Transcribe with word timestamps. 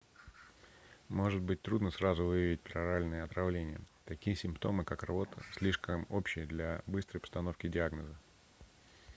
может 1.09 1.43
быть 1.43 1.61
трудно 1.61 1.91
сразу 1.91 2.25
выявить 2.25 2.59
пероральное 2.61 3.23
отравление 3.23 3.79
такие 4.05 4.35
симптомы 4.35 4.83
как 4.83 5.03
рвота 5.03 5.37
слишком 5.55 6.07
общие 6.09 6.47
для 6.47 6.81
быстрой 6.87 7.21
постановки 7.21 7.67
диагноза 7.67 8.17